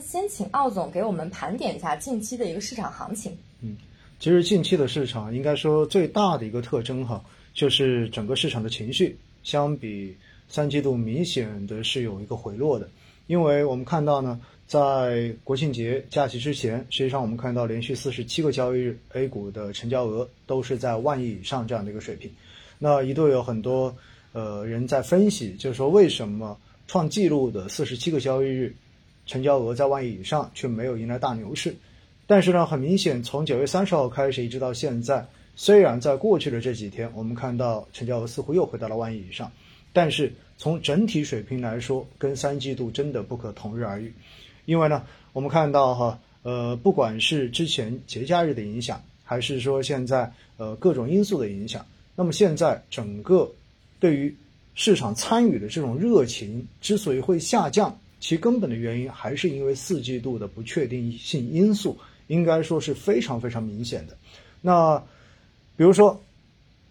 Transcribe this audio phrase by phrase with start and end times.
[0.00, 3.36] 先请奥总给我们盘点一下近期的一个市场行情。
[3.60, 3.76] 嗯，
[4.18, 7.24] 其实近期的市场应该说最大的一个特征哈，
[7.54, 10.16] 就是整个市场的情绪相比
[10.48, 12.88] 三季度明显的是有一个回落的，
[13.26, 22.30] 因为我们看到呢，在国庆节假期之前，实际上我们看到连续四十七个交易日 A 股的成交额都是在万亿以上这样的一个水平，
[22.78, 23.94] 那一度有很多
[24.32, 28.74] 呃人在分析，就是说为什么创纪录的四十七个交易日。
[29.28, 31.76] 成交额在万亿以上，却没有迎来大牛市。
[32.26, 35.24] 但是呢，很明显，从九月三十号开始一直到现在，
[35.54, 39.50] 虽然在过去的这几天，我们看到成交额似乎又回到了万亿以上，
[39.92, 44.12] 但是从整体水平来说，跟三季度真的不可同日而语。
[44.64, 53.50] 因为呢，我们看到哈，呃，不管是之前节假日的影响，还是说现在呃各种因素的影响，那么现在整个
[54.00, 54.36] 对于
[54.74, 57.98] 市场参与的这种热情之所以会下降。
[58.20, 61.96] 其根本的原因还是因为四季度的不确定性因素，
[62.26, 64.16] 应该说是非常非常明显的。
[64.60, 64.98] 那
[65.76, 66.20] 比如说，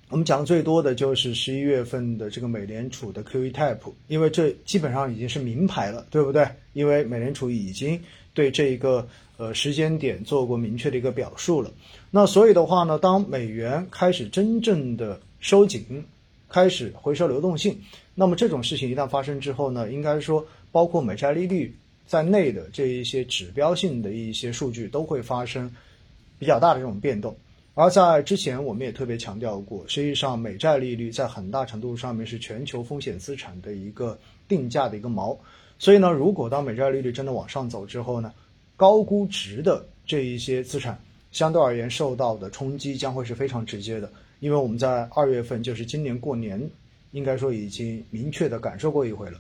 [0.10, 6.48] 我们讲的最多的就是十一月份的这个美联储的 QE type，因为这基本上已经是明牌了，对不对？
[6.74, 8.02] 因为美联储已经
[8.34, 11.70] 对这一个呃时间点做过明确的一个表述了。
[12.10, 16.06] 那所以的话呢，当美元开始真正的收紧，
[16.50, 17.80] 开始回收流动性，
[18.14, 20.46] 那么这种事情一旦发生之后呢，应该说。
[20.70, 21.74] 包括美债利率
[22.06, 25.74] 在内的这一些指标性的一些数据都会发生
[26.38, 27.36] 比较大的这种变动，
[27.74, 34.16] 而在之前我们也特别强调过，实际上美债利率在很大程度上面是全球风险资产的一个
[34.48, 35.36] 定价的一个锚，
[35.80, 38.32] 所以呢，如果当美债利率真的往上走之后呢，
[38.76, 46.62] 高估值的这一些资产相对而言受到的冲击将会是非常直接的，因为我们在二月份就是今年过年，
[47.12, 49.40] 应该说已经明确的感受过一回了。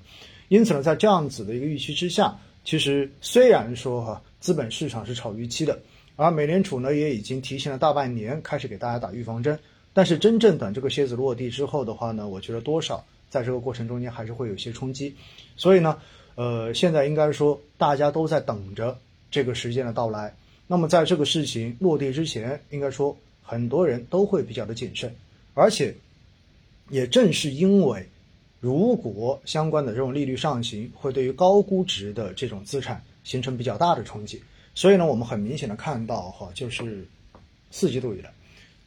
[0.49, 5.77] 因此呢，在这样子的一个预期之下，其实虽然说哈资本市场是炒预期的，
[6.15, 9.59] 而美联储呢也已经提前了大半年开始给大家打预防针，
[9.93, 15.13] 但是真正等这个蝎子落地之后的话呢，我觉得多少在这个过程中间还是会有些冲击。
[15.55, 15.97] 所以呢，
[16.35, 18.97] 呃，现在应该说大家都在等着
[19.29, 20.33] 这个时间的到来。
[20.65, 25.15] 那么在这个事情落地之前，应该说很多人都会比较的谨慎，
[25.53, 25.95] 而且
[26.89, 28.05] 也正是因为。
[28.59, 34.41] 如果相关的这种利率上行，会对于高估值的这种资产形成比较大的冲击。
[34.73, 37.07] 所以呢，我们很明显的看到哈，就是
[37.69, 38.33] 四季度以来，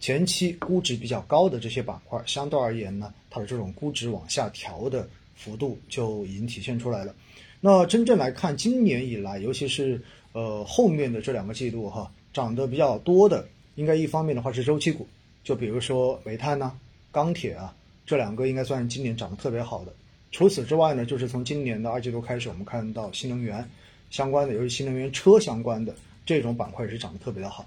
[0.00, 7.14] 前期估值比较高的这些板块，相对而言呢，它的这种估值往下调的幅度就已经体现出来了。
[7.60, 13.46] 那真正来看，今年以来，尤其是呃后面的这两个季度哈，涨得比较多的，
[13.80, 15.08] 应该一方面的话是周期股，
[15.42, 16.70] 就比如说煤炭呐、
[17.10, 17.74] 钢铁啊。
[18.06, 19.94] 这两个应该算是今年涨得特别好的。
[20.32, 23.64] 除此之外呢，就是从今年的二季度开始，我们看到新能源
[24.10, 25.94] 相关的，尤其新能源车相关的
[26.26, 27.64] 这种板块也是涨得特别的好。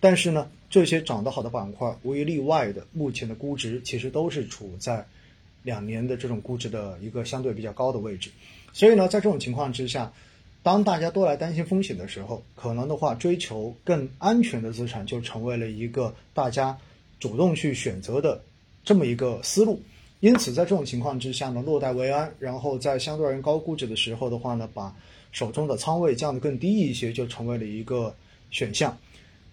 [0.00, 5.06] 但是呢，这些涨得好的板块无一例外的，目前的估值其实都是处在
[5.62, 8.30] 两年的这种估值的一个相对比较高的位置。
[8.72, 10.12] 所以呢，在这种情况之下，
[10.64, 16.76] 当大家都来担心风险的时候，可能的话，追求更安全的资产就成为了一个大家
[17.20, 18.40] 主动去选择的。
[18.82, 19.80] 这么一个思路，
[20.20, 24.94] 因此在这种情况之下呢，落袋为安，然后在相对而言高估值的时候的话呢，把
[25.32, 28.14] 手中的仓位降得更低一些，就成为了一个
[28.50, 28.96] 选项。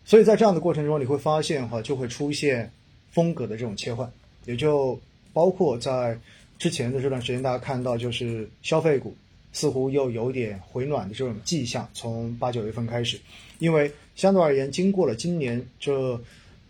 [0.04, 2.72] 所以在这样的过程中，你会发现哈，就会出现
[3.10, 4.10] 风格的这种切换，
[4.46, 5.00] 也就
[5.34, 6.18] 包括在
[6.58, 9.16] 之前的这段时间，大家看到就是消费股
[9.54, 13.20] 似乎又有点回暖的这种迹象，从八九月份开始，
[13.60, 16.22] 因为相对而言，经过了今年这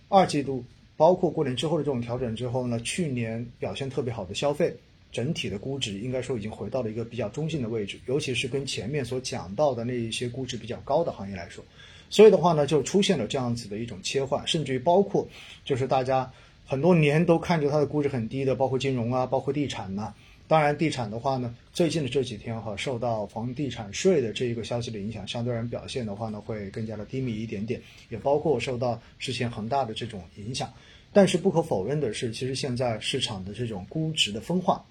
[0.10, 0.64] 二季度。
[0.98, 4.72] 包括过年之后的这种调整之后呢，去年表现特别好的消费，
[5.12, 11.64] 整体的估值应该说已经回到了一个比较中性的位置，尤其是跟前面所讲到的那一些估值比较高的行业来说，
[12.12, 15.28] 所以的话呢，就出现了这样子的一种切换，甚至于包括
[15.66, 16.32] 就是大家
[16.68, 20.14] 很多年都看着它的估值很低的，包括金融啊，包括地产呐。
[20.52, 30.70] 当然，地产的话呢，最近的这几天哈，受到房地产税的这一个消息的影响，相对而言表现的话呢，会更加的低迷一点点，也包括受到之前恒大的这种影响。
[31.14, 34.84] 但是不可否认的是，其实现在市场的这种估值的分化，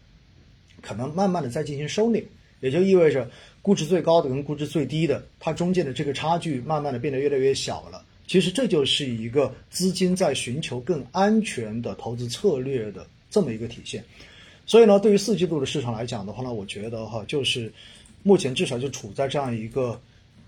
[0.81, 2.25] 可能慢慢的在进行收敛，
[2.61, 3.31] 也就意味着
[3.61, 8.03] 估值最高的跟估值最低的，它中间的这个差距慢慢的变得越来越小了。
[8.27, 14.03] 其实这就是一个资金在寻求更安全的投资策略的这么一个体现。
[14.71, 17.73] 所以呢，对于四季度的市场来讲的话呢，我觉得哈，就是
[18.23, 20.01] 目前至少就处在这样一个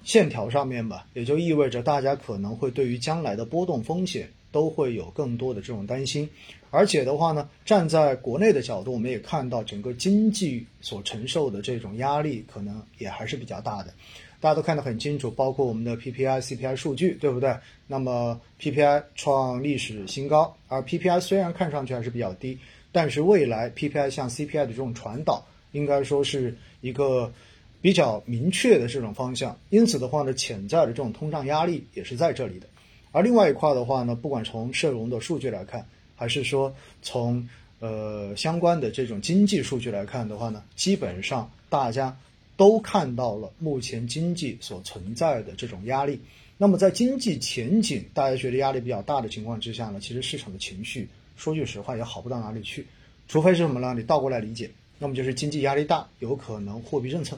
[0.04, 6.30] 线条上面吧，也就意味着大家可能会对于将来的波动风险都会有更多的这种担心，
[6.70, 13.92] 而且的话呢，站在国内的角度，我们也看到整个经济所承受的这种压力可能也还是比较大的。
[14.38, 17.56] 大家都看得很清楚，包括我们的 PPI、CPI 数据，对不对？
[17.88, 22.56] 那么 PPI 创历史新高，而 PPI 虽然看上去还是比较低，
[22.92, 27.32] 但是未来 PPI 向 CPI 的这种传导，应该说是一个
[27.80, 29.58] 比较明确的这种方向。
[29.70, 32.66] 因此的话呢，潜在的这种通胀压力也是在这里的。
[33.10, 37.48] 而另外一块的话呢，不管从社融的数据来看，还是说从
[37.80, 42.16] 呃相关的这种经济数据来看的话呢，基本上大家
[42.56, 46.20] 都看到了目前经济所存在的这种压力。
[46.58, 52.86] 那么在经济前景大家觉得压力比较大的情况之下呢，其实市场的情绪说句实话也好不到哪里去，
[53.26, 53.94] 除非是什么呢？
[53.96, 57.36] 你倒过来理解，那么就是经济压力大，有可能货币政策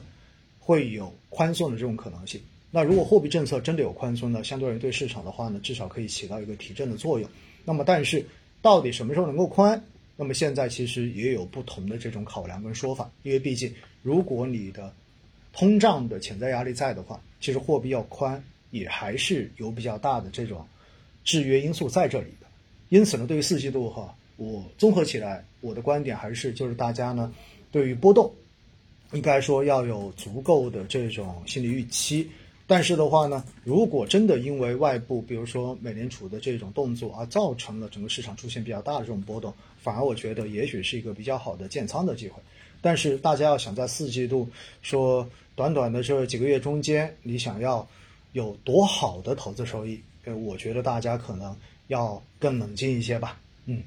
[0.59, 2.39] 会有宽松的这种可能性。
[2.69, 7.27] 那如果货币政策真的有宽松呢，相对而言对市场的话呢，至少可以起到一个提振的作用。
[7.63, 8.23] 那么，但是
[8.61, 9.81] 到底什么时候能够宽？
[10.17, 13.09] 那么现在其实也有不同的这种考量跟说法。
[13.23, 13.73] 因为毕竟，
[14.03, 14.93] 如果你的
[15.51, 18.43] 通胀的潜在压力在的话，其实货币要宽
[18.75, 20.65] 也还是有比较大的这种
[21.23, 22.47] 制约因素在这里的。
[22.89, 27.33] 因此呢，对于四季度哈，我综合起来，我的观点还是就是大家呢，
[27.71, 28.31] 对于波动，
[29.13, 32.29] 应该说要有足够的这种心理预期。
[32.67, 42.41] 但是的话呢，如果真的因为外部，比如说美联储的这种动作而造成了整个市场出现比较大的这种波动，反而我觉得也许是一个比较好的建仓的机会。
[42.81, 44.47] 但是大家要想在四季度
[44.81, 47.87] 说短短的这几个月中间，你想要
[48.35, 51.55] 有多好的投资收益，呃，我觉得大家可能
[51.87, 53.39] 要更冷静一些吧。
[53.63, 53.81] 嗯。